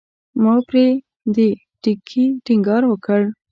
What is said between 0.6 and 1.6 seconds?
پر دې